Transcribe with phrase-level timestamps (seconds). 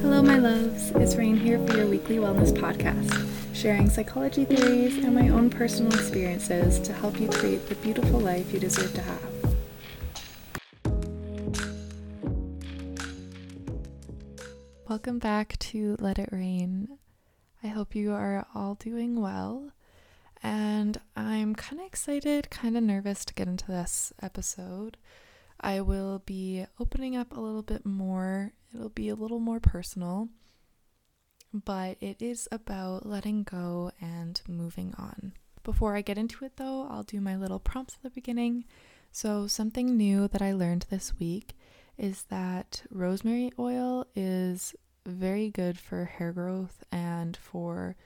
[0.00, 0.90] Hello, my loves.
[0.90, 5.92] It's Rain here for your weekly wellness podcast, sharing psychology theories and my own personal
[5.94, 9.56] experiences to help you create the beautiful life you deserve to have.
[14.86, 16.98] Welcome back to Let It Rain.
[17.62, 19.72] I hope you are all doing well.
[20.42, 24.98] And I'm kind of excited, kind of nervous to get into this episode.
[25.60, 30.28] I will be opening up a little bit more It'll be a little more personal,
[31.52, 35.32] but it is about letting go and moving on.
[35.64, 38.64] Before I get into it, though, I'll do my little prompts at the beginning.
[39.12, 41.56] So, something new that I learned this week
[41.96, 44.74] is that rosemary oil is
[45.06, 47.96] very good for hair growth and for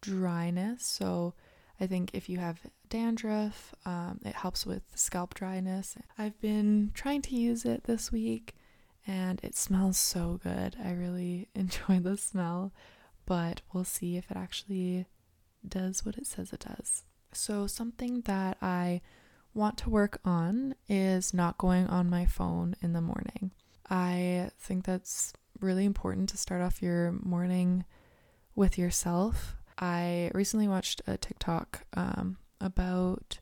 [0.00, 0.84] dryness.
[0.84, 1.34] So,
[1.82, 2.60] I think if you have
[2.90, 5.96] dandruff, um, it helps with scalp dryness.
[6.16, 8.54] I've been trying to use it this week
[9.04, 10.76] and it smells so good.
[10.82, 12.72] I really enjoy the smell,
[13.26, 15.06] but we'll see if it actually
[15.66, 17.02] does what it says it does.
[17.32, 19.00] So, something that I
[19.52, 23.50] want to work on is not going on my phone in the morning.
[23.90, 27.84] I think that's really important to start off your morning
[28.54, 29.56] with yourself.
[29.78, 33.38] I recently watched a TikTok um, about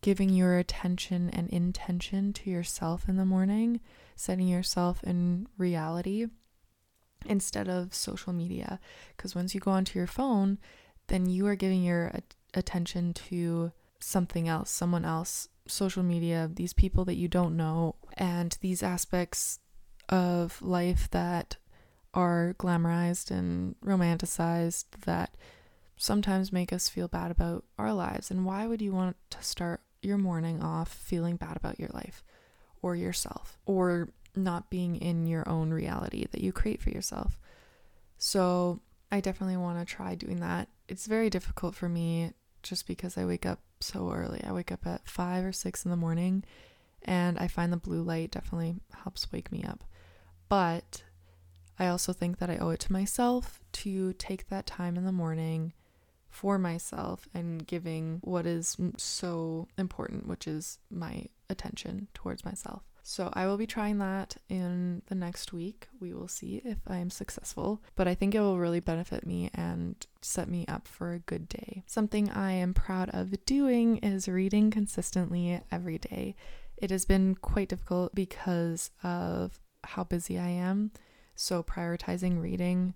[0.00, 3.80] giving your attention and intention to yourself in the morning
[4.18, 6.26] setting yourself in reality
[7.24, 8.80] instead of social media.
[9.16, 10.58] Because once you go onto your phone,
[11.06, 12.12] then you are giving your
[12.52, 18.58] attention to something else, someone else, social media, these people that you don't know, and
[18.60, 19.60] these aspects
[20.08, 21.56] of life that
[22.14, 25.34] are glamorized and romanticized that
[25.96, 28.30] sometimes make us feel bad about our lives.
[28.30, 32.22] And why would you want to start your morning off feeling bad about your life?
[32.82, 37.38] or yourself or not being in your own reality that you create for yourself.
[38.18, 40.68] So, I definitely want to try doing that.
[40.86, 44.42] It's very difficult for me just because I wake up so early.
[44.44, 46.44] I wake up at 5 or 6 in the morning
[47.02, 49.82] and I find the blue light definitely helps wake me up.
[50.50, 51.04] But
[51.78, 55.12] I also think that I owe it to myself to take that time in the
[55.12, 55.72] morning
[56.28, 62.82] for myself and giving what is so important, which is my attention towards myself.
[63.02, 65.88] So I will be trying that in the next week.
[65.98, 69.50] We will see if I am successful, but I think it will really benefit me
[69.54, 71.84] and set me up for a good day.
[71.86, 76.36] Something I am proud of doing is reading consistently every day.
[76.76, 80.90] It has been quite difficult because of how busy I am.
[81.40, 82.94] So prioritizing reading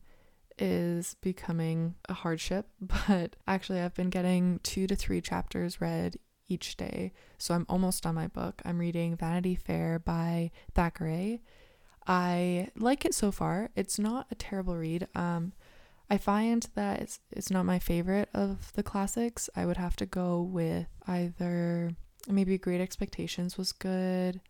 [0.58, 6.16] is becoming a hardship, but actually, I've been getting two to three chapters read
[6.48, 7.12] each day.
[7.38, 8.60] So I'm almost on my book.
[8.64, 11.40] I'm reading Vanity Fair by Thackeray.
[12.04, 13.70] I like it so far.
[13.76, 15.06] It's not a terrible read.
[15.14, 15.52] Um,
[16.10, 19.48] I find that it's, it's not my favorite of the classics.
[19.54, 21.94] I would have to go with either
[22.28, 24.40] maybe Great Expectations was good.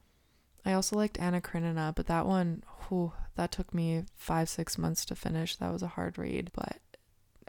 [0.64, 5.04] I also liked Anna Karenina, but that one, whew, that took me five, six months
[5.06, 5.56] to finish.
[5.56, 6.78] That was a hard read, but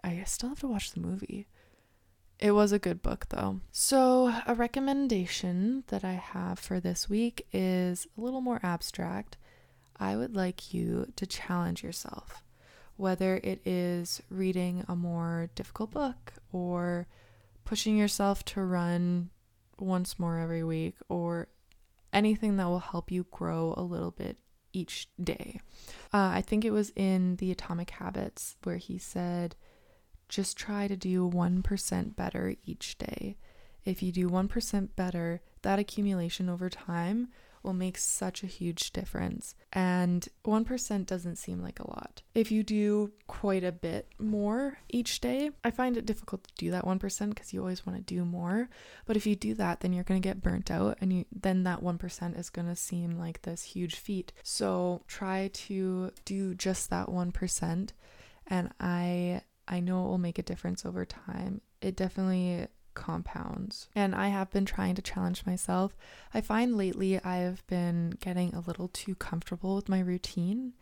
[0.03, 1.47] I still have to watch the movie.
[2.39, 3.61] It was a good book, though.
[3.71, 9.37] So, a recommendation that I have for this week is a little more abstract.
[9.97, 12.43] I would like you to challenge yourself,
[12.97, 17.07] whether it is reading a more difficult book or
[17.63, 19.29] pushing yourself to run
[19.79, 21.47] once more every week or
[22.13, 24.37] anything that will help you grow a little bit
[24.71, 25.59] each day.
[26.13, 29.55] Uh, I think it was in the Atomic Habits where he said,
[30.29, 33.37] just try to do 1% better each day.
[33.85, 37.27] If you do 1% better, that accumulation over time
[37.63, 39.55] will make such a huge difference.
[39.71, 42.21] And 1% doesn't seem like a lot.
[42.35, 46.71] If you do quite a bit more each day, I find it difficult to do
[46.71, 48.69] that 1% because you always want to do more.
[49.05, 51.63] But if you do that, then you're going to get burnt out and you then
[51.63, 54.33] that 1% is going to seem like this huge feat.
[54.43, 57.89] So try to do just that 1%
[58.47, 61.61] and I I know it will make a difference over time.
[61.81, 63.89] It definitely compounds.
[63.95, 65.95] And I have been trying to challenge myself.
[66.33, 70.73] I find lately I've been getting a little too comfortable with my routine.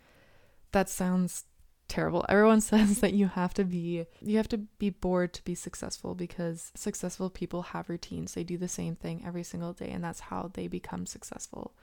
[0.72, 1.46] That sounds
[1.88, 2.26] terrible.
[2.30, 6.16] Everyone says that you have to be you have to be bored to be successful
[6.16, 8.34] because successful people have routines.
[8.34, 11.74] They do the same thing every single day and that's how they become successful.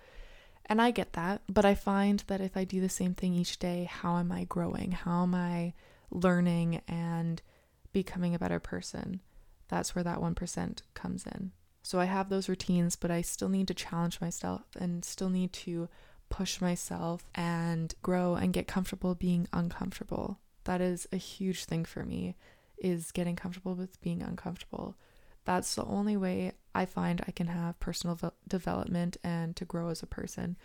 [0.66, 3.58] And I get that, but I find that if I do the same thing each
[3.58, 4.92] day, how am I growing?
[4.92, 5.72] How am I
[6.10, 7.40] learning and
[7.92, 9.20] becoming a better person?
[9.68, 11.52] That's where that 1% comes in.
[11.82, 15.52] So I have those routines, but I still need to challenge myself and still need
[15.54, 15.88] to
[16.28, 20.38] push myself and grow and get comfortable being uncomfortable.
[20.64, 22.36] That is a huge thing for me
[22.76, 24.96] is getting comfortable with being uncomfortable.
[25.44, 30.02] That's the only way I find I can have personal development and to grow as
[30.02, 30.56] a person.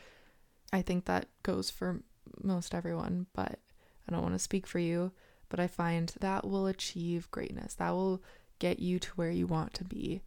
[0.72, 2.04] I think that goes for
[2.42, 3.60] most everyone, but
[4.08, 5.12] I don't want to speak for you,
[5.50, 7.76] but I find that will achieve greatness.
[7.76, 8.22] That will
[8.64, 10.22] get you to where you want to be.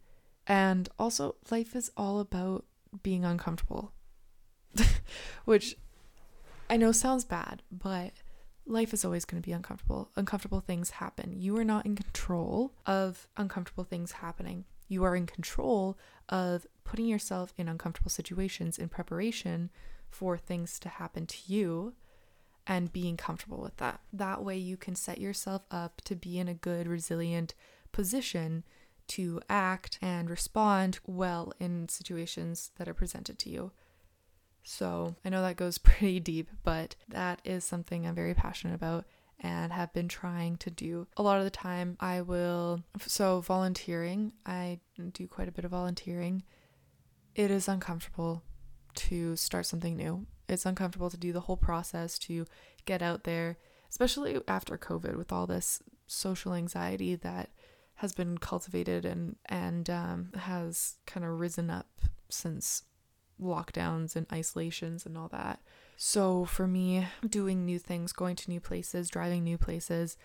[0.45, 2.65] And also, life is all about
[3.01, 3.93] being uncomfortable,
[5.45, 5.75] which
[6.69, 8.11] I know sounds bad, but
[8.67, 10.11] life is always going to be uncomfortable.
[10.15, 11.33] Uncomfortable things happen.
[11.35, 14.65] You are not in control of uncomfortable things happening.
[14.87, 15.97] You are in control
[16.29, 19.71] of putting yourself in uncomfortable situations in preparation
[20.11, 21.93] for things to happen to you
[22.67, 24.01] and being comfortable with that.
[24.13, 27.55] That way, you can set yourself up to be in a good, resilient
[27.97, 28.63] position
[29.07, 33.71] to act and respond well in situations that are presented to you.
[34.63, 39.05] So, I know that goes pretty deep, but that is something I'm very passionate about
[39.39, 41.07] and have been trying to do.
[41.17, 44.79] A lot of the time, I will, so volunteering, I
[45.13, 46.43] do quite a bit of volunteering.
[47.33, 48.43] It is uncomfortable
[49.07, 50.27] to start something new.
[50.47, 52.45] It's uncomfortable to do the whole process, to
[52.85, 53.57] get out there,
[53.89, 57.49] especially after COVID with all this social anxiety that
[57.97, 61.87] has been cultivated and and um, has kind of risen up
[62.29, 62.83] since
[63.41, 65.59] lockdowns and isolations and all that.
[65.95, 70.17] So for me, doing new things, going to new places, driving new places,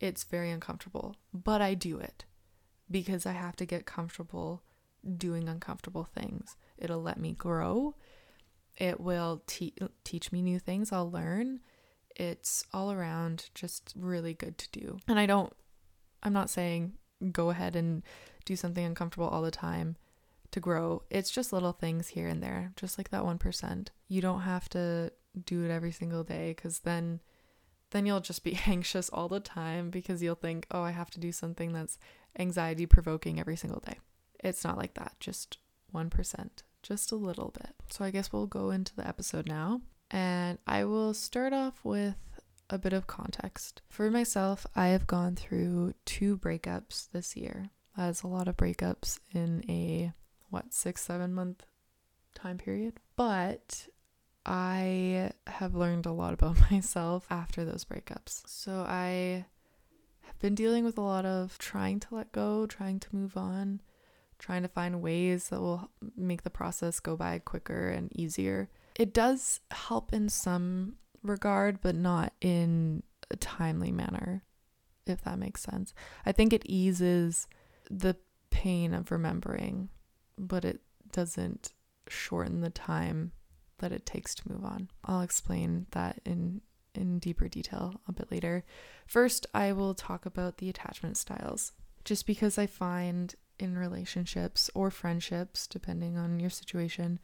[0.00, 2.24] it's very uncomfortable, but I do it
[2.90, 4.62] because I have to get comfortable
[5.16, 6.56] doing uncomfortable things.
[6.78, 7.94] It'll let me grow.
[8.76, 9.74] It will te-
[10.04, 11.60] teach me new things I'll learn.
[12.16, 14.98] It's all around just really good to do.
[15.06, 15.52] And I don't,
[16.22, 16.94] I'm not saying
[17.32, 18.02] go ahead and
[18.44, 19.96] do something uncomfortable all the time
[20.50, 21.02] to grow.
[21.10, 23.88] It's just little things here and there, just like that 1%.
[24.08, 25.12] You don't have to
[25.44, 27.20] do it every single day cuz then
[27.90, 31.20] then you'll just be anxious all the time because you'll think, "Oh, I have to
[31.20, 31.98] do something that's
[32.38, 33.98] anxiety provoking every single day."
[34.42, 35.16] It's not like that.
[35.20, 35.58] Just
[35.92, 37.74] 1%, just a little bit.
[37.90, 39.82] So I guess we'll go into the episode now.
[40.10, 42.16] And I will start off with
[42.70, 43.82] a bit of context.
[43.88, 47.70] For myself, I have gone through two breakups this year.
[47.96, 50.12] That's a lot of breakups in a,
[50.48, 51.64] what, six, seven month
[52.34, 52.94] time period.
[53.16, 53.88] But
[54.46, 58.42] I have learned a lot about myself after those breakups.
[58.46, 59.44] So I
[60.22, 63.80] have been dealing with a lot of trying to let go, trying to move on,
[64.38, 68.70] trying to find ways that will make the process go by quicker and easier.
[68.98, 74.44] It does help in some regard, but not in a timely manner,
[75.06, 75.94] if that makes sense.
[76.24, 77.46] I think it eases
[77.90, 78.16] the
[78.50, 79.88] pain of remembering,
[80.38, 80.80] but it
[81.12, 81.72] doesn't
[82.08, 83.32] shorten the time
[83.78, 84.88] that it takes to move on.
[85.04, 86.60] I'll explain that in
[86.92, 88.64] in deeper detail a bit later.
[89.06, 91.72] First, I will talk about the attachment styles.
[92.04, 97.20] Just because I find in relationships or friendships, depending on your situation,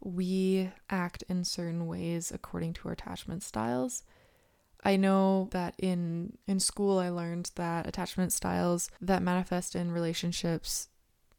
[0.00, 4.04] we act in certain ways according to our attachment styles.
[4.84, 10.88] I know that in in school I learned that attachment styles that manifest in relationships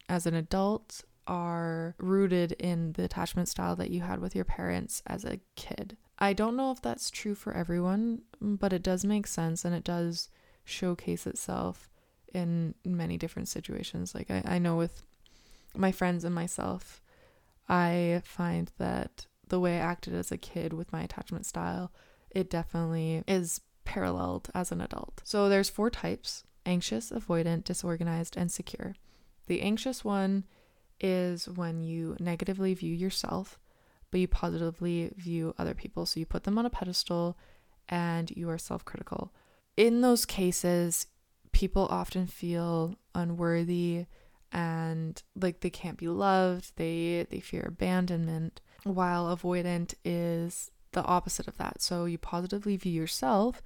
[0.08, 5.02] as an adult are rooted in the attachment style that you had with your parents
[5.06, 5.96] as a kid.
[6.18, 9.84] I don't know if that's true for everyone, but it does make sense and it
[9.84, 10.28] does
[10.64, 11.88] showcase itself
[12.34, 14.14] in many different situations.
[14.14, 15.02] Like I, I know with
[15.76, 17.00] my friends and myself,
[17.70, 21.92] I find that the way I acted as a kid with my attachment style,
[22.30, 25.22] it definitely is paralleled as an adult.
[25.24, 28.94] So there's four types anxious, avoidant, disorganized, and secure.
[29.46, 30.44] The anxious one
[31.00, 33.58] is when you negatively view yourself,
[34.10, 36.04] but you positively view other people.
[36.06, 37.38] So you put them on a pedestal
[37.88, 39.32] and you are self critical.
[39.76, 41.06] In those cases,
[41.52, 44.06] people often feel unworthy
[44.52, 46.72] and like they can't be loved.
[46.76, 51.82] They they fear abandonment while avoidant is the opposite of that.
[51.82, 53.62] So you positively view yourself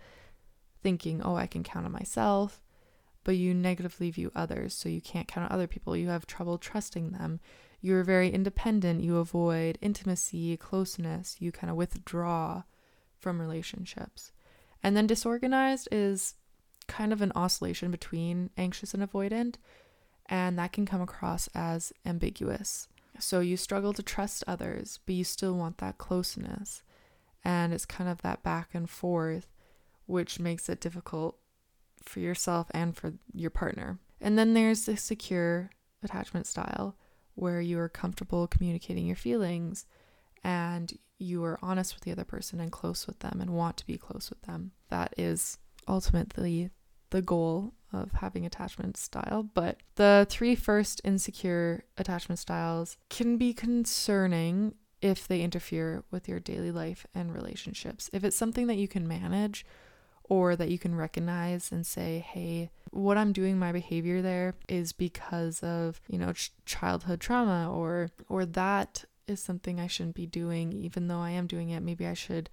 [0.83, 2.61] thinking oh i can count on myself
[3.25, 4.75] but you negatively view others.
[4.75, 5.97] So you can't count on other people.
[5.97, 7.41] You have trouble trusting them.
[7.81, 9.03] You're very independent.
[9.03, 11.37] You avoid intimacy closeness.
[11.41, 12.63] You kind of withdraw
[13.19, 14.31] from relationships.
[14.83, 16.35] And then disorganized is
[16.87, 19.57] kind of an oscillation between anxious and avoidant
[20.27, 22.89] and that can come across as ambiguous.
[23.19, 26.83] So you struggle to trust others, but you still want that closeness.
[27.45, 29.47] And it's kind of that back and forth,
[30.07, 31.37] which makes it difficult
[32.03, 33.99] for yourself and for your partner.
[34.21, 35.71] And then there's the secure
[36.03, 36.97] attachment style,
[37.35, 39.87] where you are comfortable communicating your feelings
[40.43, 43.87] and you are honest with the other person and close with them and want to
[43.87, 44.73] be close with them.
[44.89, 46.71] That is ultimately
[47.15, 49.45] the goal of having attachment style.
[49.55, 56.41] But the three first insecure attachment styles can be concerning if they interfere with your
[56.41, 58.11] daily life and relationships.
[58.13, 59.65] If it's something that you can manage
[60.25, 64.93] or that you can recognize and say, hey, what I'm doing, my behavior there is
[64.93, 70.27] because of, you know, ch- childhood trauma or or that is something I shouldn't be
[70.27, 71.81] doing even though I am doing it.
[71.81, 72.51] Maybe I should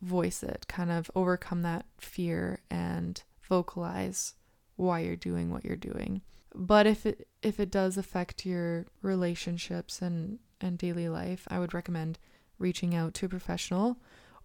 [0.00, 4.34] voice it, kind of overcome that fear and vocalize
[4.76, 6.22] why you're doing what you're doing.
[6.54, 11.74] But if it if it does affect your relationships and and daily life, I would
[11.74, 12.18] recommend
[12.58, 13.98] reaching out to a professional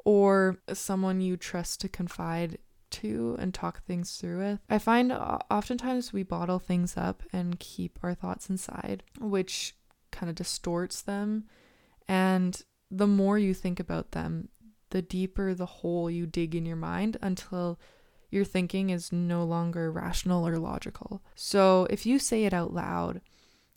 [0.06, 2.58] or someone you trust to confide
[2.90, 4.60] to and talk things through with.
[4.70, 9.76] I find oftentimes we bottle things up and keep our thoughts inside, which
[10.12, 11.46] kind of distorts them.
[12.08, 14.50] And the more you think about them,
[14.90, 17.80] the deeper the hole you dig in your mind until
[18.30, 21.22] your thinking is no longer rational or logical.
[21.36, 23.22] So if you say it out loud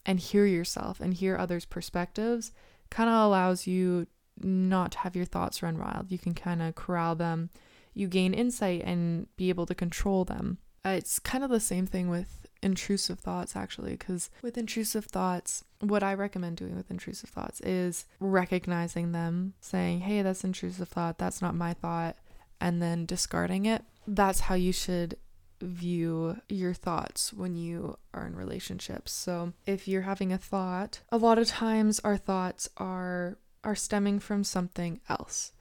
[0.04, 2.52] and hear yourself and hear others' perspectives,
[2.90, 4.06] kind of allows you
[4.42, 6.10] not to have your thoughts run wild.
[6.10, 7.50] You can kind of corral them.
[7.94, 10.58] You gain insight and be able to control them.
[10.84, 15.64] Uh, it's kind of the same thing with intrusive thoughts, actually, because with intrusive thoughts,
[15.80, 21.18] what I recommend doing with intrusive thoughts is recognizing them, saying, hey, that's intrusive thought,
[21.18, 22.16] that's not my thought,
[22.60, 23.84] and then discarding it.
[24.06, 25.16] That's how you should
[25.60, 29.12] view your thoughts when you are in relationships.
[29.12, 34.18] So, if you're having a thought, a lot of times our thoughts are are stemming
[34.18, 35.52] from something else.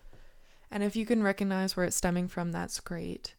[0.71, 3.36] And if you can recognize where it's stemming from, that's great.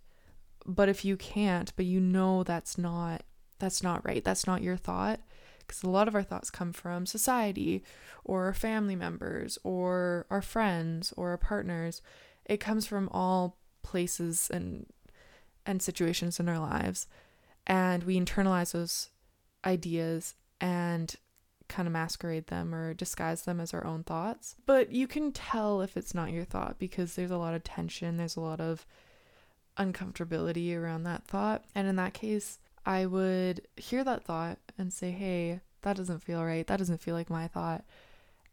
[0.64, 3.22] But if you can't, but you know that's not
[3.58, 4.22] that's not right.
[4.22, 5.20] That's not your thought
[5.60, 7.84] because a lot of our thoughts come from society
[8.24, 12.02] or family members or our friends or our partners.
[12.44, 14.86] It comes from all places and
[15.64, 17.06] and situations in our lives
[17.66, 19.10] and we internalize those
[19.64, 21.14] ideas and
[21.68, 24.56] kind of masquerade them or disguise them as our own thoughts.
[24.66, 28.16] But you can tell if it's not your thought because there's a lot of tension,
[28.16, 28.84] there's a lot of
[29.78, 31.64] uncomfortability around that thought.
[31.74, 36.44] And in that case, I would hear that thought and say, hey, that doesn't feel
[36.44, 36.66] right.
[36.66, 37.84] That doesn't feel like my thought.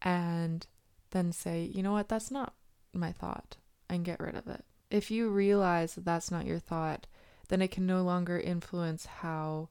[0.01, 0.65] And
[1.11, 2.53] then say, you know what, that's not
[2.93, 3.57] my thought,
[3.89, 4.63] and get rid of it.
[4.89, 7.07] If you realize that that's not your thought,
[7.49, 9.69] then it can no longer influence how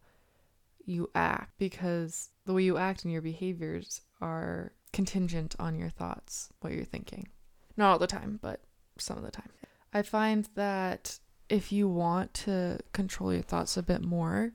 [0.84, 6.48] you act because the way you act and your behaviors are contingent on your thoughts,
[6.60, 7.28] what you're thinking.
[7.76, 8.60] Not all the time, but
[8.98, 9.50] some of the time.
[9.92, 14.52] I find that if you want to control your thoughts a bit more,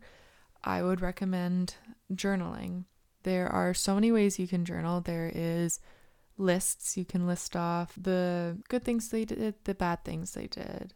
[0.63, 1.75] I would recommend
[2.13, 2.86] journaling.
[3.24, 5.01] There are so many ways you can journal.
[5.01, 5.79] There is
[6.37, 6.97] lists.
[6.97, 10.93] You can list off the good things they did, the bad things they did.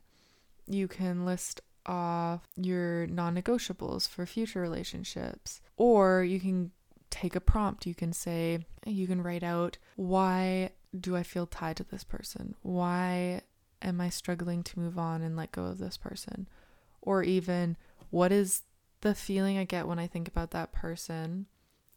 [0.67, 5.61] You can list off your non negotiables for future relationships.
[5.77, 6.71] Or you can
[7.09, 7.85] take a prompt.
[7.85, 12.55] You can say, you can write out, why do I feel tied to this person?
[12.61, 13.41] Why
[13.81, 16.47] am I struggling to move on and let go of this person?
[17.01, 17.77] Or even,
[18.09, 18.63] what is
[19.01, 21.45] the feeling I get when I think about that person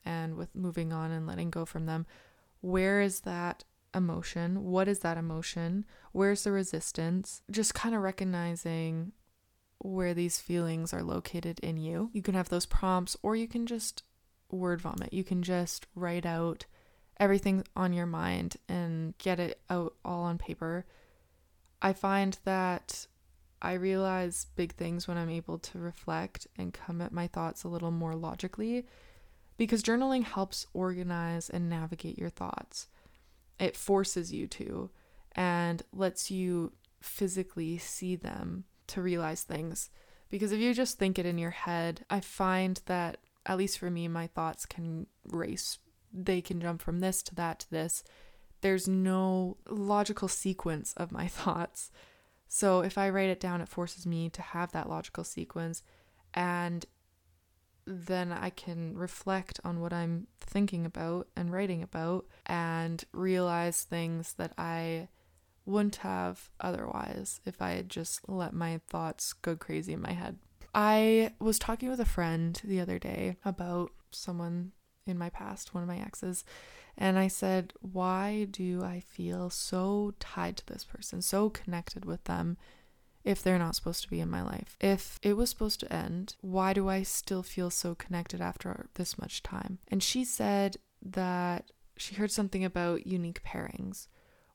[0.04, 2.06] and with moving on and letting go from them?
[2.60, 3.64] Where is that
[3.94, 4.64] emotion?
[4.64, 5.84] What is that emotion?
[6.12, 7.42] Where's the resistance?
[7.50, 9.12] Just kind of recognizing
[9.78, 12.10] where these feelings are located in you.
[12.12, 14.02] You can have those prompts, or you can just
[14.50, 15.12] word vomit.
[15.12, 16.66] You can just write out
[17.18, 20.86] everything on your mind and get it out all on paper.
[21.80, 23.06] I find that
[23.62, 27.68] I realize big things when I'm able to reflect and come at my thoughts a
[27.68, 28.86] little more logically
[29.60, 32.88] because journaling helps organize and navigate your thoughts.
[33.58, 34.88] It forces you to
[35.32, 39.90] and lets you physically see them to realize things.
[40.30, 43.90] Because if you just think it in your head, I find that, at least for
[43.90, 45.76] me, my thoughts can race.
[46.10, 48.02] They can jump from this to that to this.
[48.62, 51.90] There's no logical sequence of my thoughts.
[52.48, 55.82] So if I write it down, it forces me to have that logical sequence.
[56.32, 56.86] And
[57.86, 64.34] then I can reflect on what I'm thinking about and writing about and realize things
[64.34, 65.08] that I
[65.66, 70.38] wouldn't have otherwise if I had just let my thoughts go crazy in my head.
[70.74, 74.72] I was talking with a friend the other day about someone
[75.06, 76.44] in my past, one of my exes,
[76.96, 82.24] and I said, Why do I feel so tied to this person, so connected with
[82.24, 82.56] them?
[83.24, 84.76] If they're not supposed to be in my life.
[84.80, 89.18] If it was supposed to end, why do I still feel so connected after this
[89.18, 89.78] much time?
[89.88, 94.06] And she said that she heard something about unique pairings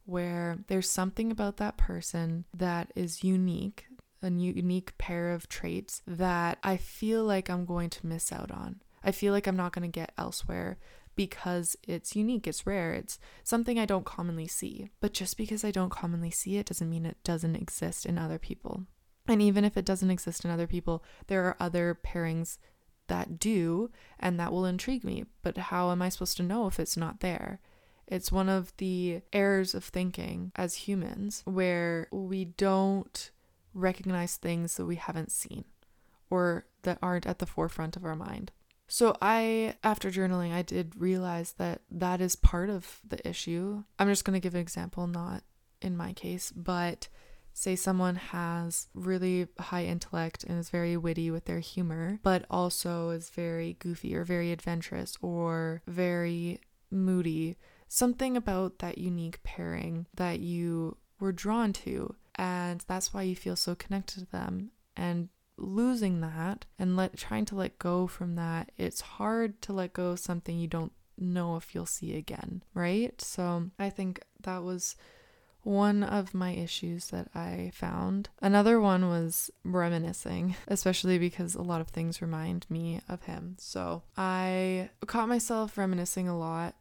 [0.06, 3.86] where there's something about that person that is unique,
[4.22, 8.82] a unique pair of traits that I feel like I'm going to miss out on.
[9.04, 10.78] I feel like I'm not going to get elsewhere
[11.16, 14.90] because it's unique, it's rare, it's something I don't commonly see.
[15.00, 18.38] But just because I don't commonly see it doesn't mean it doesn't exist in other
[18.38, 18.84] people.
[19.28, 22.58] And even if it doesn't exist in other people, there are other pairings
[23.08, 25.26] that do and that will intrigue me.
[25.42, 27.60] But how am I supposed to know if it's not there?
[28.08, 33.32] It's one of the errors of thinking as humans where we don't
[33.74, 35.66] recognize things that we haven't seen
[36.30, 38.52] or that aren't at the forefront of our mind.
[38.88, 43.84] So I after journaling I did realize that that is part of the issue.
[43.98, 45.44] I'm just going to give an example not
[45.82, 47.08] in my case, but
[47.54, 53.12] say someone has really high intellect and is very witty with their humor, but also
[53.12, 56.60] is very goofy or very adventurous or very
[56.92, 57.56] moody.
[57.88, 63.56] Something about that unique pairing that you were drawn to, and that's why you feel
[63.56, 64.72] so connected to them.
[64.98, 69.94] And losing that and let trying to let go from that, it's hard to let
[69.94, 73.20] go of something you don't know if you'll see again, right?
[73.22, 74.96] So I think that was
[75.64, 78.30] one of my issues that I found.
[78.42, 83.56] Another one was reminiscing, especially because a lot of things remind me of him.
[83.58, 86.76] So I caught myself reminiscing a lot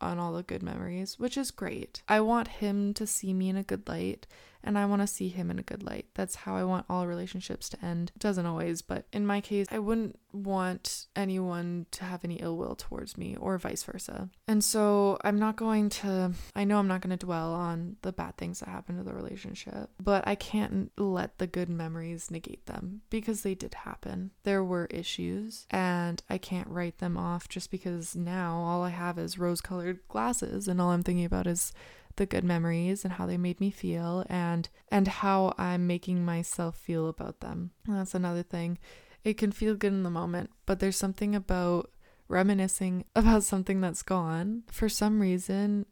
[0.00, 2.02] on all the good memories, which is great.
[2.08, 4.26] I want him to see me in a good light
[4.64, 6.06] and I want to see him in a good light.
[6.14, 8.12] That's how I want all relationships to end.
[8.14, 12.56] It doesn't always, but in my case, I wouldn't want anyone to have any ill
[12.56, 14.28] will towards me or vice versa.
[14.48, 18.12] And so I'm not going to, I know I'm not going to dwell on the
[18.12, 22.66] bad things that happened to the relationship, but I can't let the good memories negate
[22.66, 24.32] them because they did happen.
[24.42, 29.18] There were issues and I can't write them off just because now all I have
[29.18, 31.72] is rose colored glasses and all I'm thinking about is
[32.16, 36.76] the good memories and how they made me feel and and how I'm making myself
[36.76, 37.70] feel about them.
[37.86, 38.78] And that's another thing.
[39.24, 41.90] It can feel good in the moment, but there's something about
[42.28, 44.64] reminiscing about something that's gone.
[44.70, 45.86] For some reason,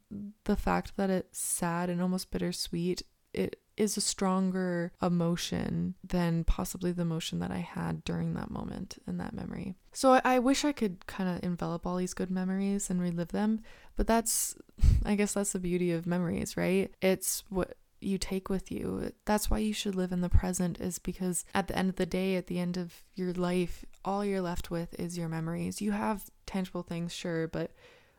[0.44, 6.92] the fact that it's sad and almost bittersweet, it is a stronger emotion than possibly
[6.92, 9.74] the emotion that I had during that moment and that memory.
[9.92, 13.28] So I, I wish I could kind of envelop all these good memories and relive
[13.28, 13.60] them,
[13.96, 14.56] but that's,
[15.04, 16.92] I guess that's the beauty of memories, right?
[17.00, 19.12] It's what you take with you.
[19.24, 22.06] That's why you should live in the present, is because at the end of the
[22.06, 25.80] day, at the end of your life, all you're left with is your memories.
[25.80, 27.70] You have tangible things, sure, but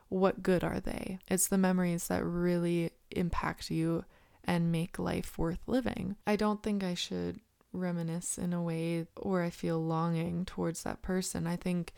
[0.09, 1.19] what good are they?
[1.27, 4.05] It's the memories that really impact you
[4.43, 6.15] and make life worth living.
[6.27, 7.39] I don't think I should
[7.71, 11.47] reminisce in a way where I feel longing towards that person.
[11.47, 11.93] I think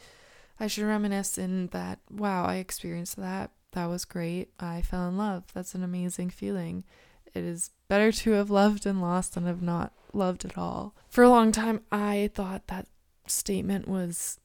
[0.60, 3.52] I should reminisce in that, wow, I experienced that.
[3.74, 4.52] That was great.
[4.60, 5.44] I fell in love.
[5.54, 6.86] That's an amazing feeling.
[7.34, 10.96] It is better to have loved and lost than have not loved at all.
[11.10, 12.88] For a long time, I thought that
[13.28, 14.40] statement was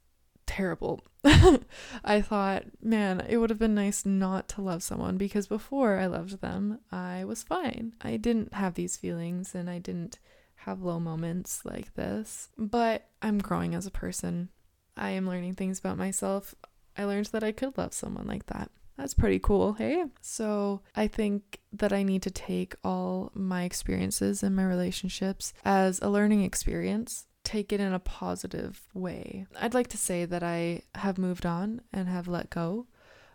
[0.47, 1.01] terrible.
[2.05, 6.07] I thought, man, it would have been nice not to love someone because before I
[6.07, 7.95] loved them, I was fine.
[8.01, 10.19] I didn't have these feelings and I didn't
[10.57, 12.49] have low moments like this.
[12.57, 14.49] But I'm growing as a person.
[14.97, 16.55] I am learning things about myself.
[16.97, 18.71] I learned that I could love someone like that.
[18.97, 20.05] That's pretty cool, hey?
[20.21, 26.01] So I think that I need to take all my experiences in my relationships as
[26.03, 29.45] a learning experience take it in a positive way.
[29.61, 32.87] I'd like to say that I have moved on and have let go.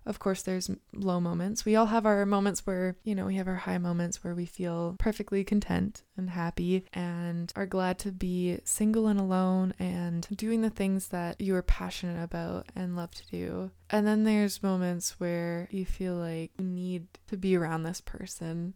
[0.05, 1.65] Of course, there's low moments.
[1.65, 4.45] We all have our moments where, you know, we have our high moments where we
[4.45, 10.61] feel perfectly content and happy and are glad to be single and alone and doing
[10.61, 13.71] the things that you are passionate about and love to do.
[13.89, 18.75] And then there's moments where you feel like you need to be around this person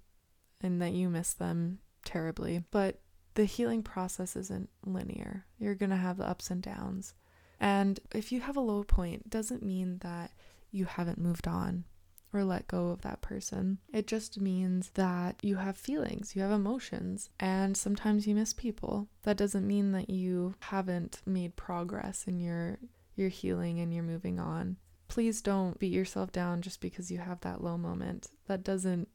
[0.59, 2.63] and that you miss them terribly.
[2.71, 2.99] But
[3.39, 5.45] the healing process isn't linear.
[5.57, 7.13] You're going to have the ups and downs.
[7.57, 10.31] And if you have a low point, doesn't mean that
[10.71, 11.85] you haven't moved on
[12.33, 13.77] or let go of that person.
[13.93, 19.07] It just means that you have feelings, you have emotions, and sometimes you miss people.
[19.23, 22.77] That doesn't mean that you haven't made progress in your
[23.15, 24.75] your healing and you're moving on.
[25.07, 28.27] Please don't beat yourself down just because you have that low moment.
[28.47, 29.07] That doesn't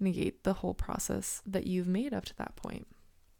[0.00, 2.86] negate the whole process that you've made up to that point.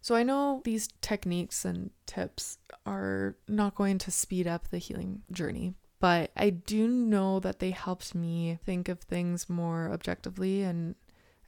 [0.01, 5.23] So I know these techniques and tips are not going to speed up the healing
[5.33, 10.95] journey, but I do know that they helped me think of things more objectively and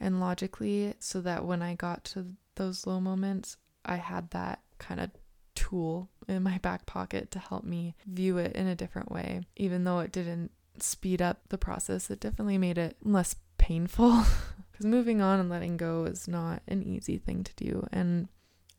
[0.02, 4.98] and logically so that when I got to those low moments, I had that kind
[5.00, 5.10] of
[5.54, 9.84] tool in my back pocket to help me view it in a different way, even
[9.84, 12.10] though it didn't speed up the process.
[12.10, 14.24] It definitely made it less painful
[14.72, 17.86] because moving on and letting go is not an easy thing to do.
[17.92, 18.28] And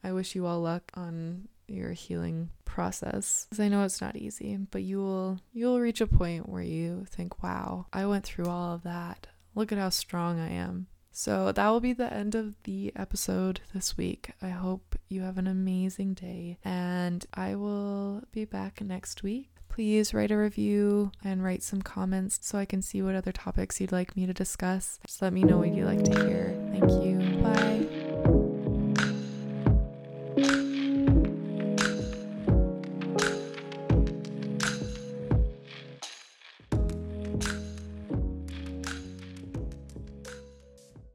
[0.03, 4.57] I wish you all luck on your healing process because I know it's not easy,
[4.57, 8.73] but you will you'll reach a point where you think, "Wow, I went through all
[8.73, 9.27] of that.
[9.55, 13.61] Look at how strong I am." So that will be the end of the episode
[13.73, 14.31] this week.
[14.41, 19.49] I hope you have an amazing day and I will be back next week.
[19.67, 23.79] Please write a review and write some comments so I can see what other topics
[23.79, 24.99] you'd like me to discuss.
[25.05, 26.55] Just let me know what you'd like to hear.
[26.71, 27.41] Thank you.
[27.41, 28.00] Bye.